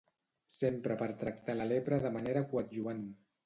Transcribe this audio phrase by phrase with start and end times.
[0.53, 3.09] S'empra per tractar la lepra de manera coadjuvant.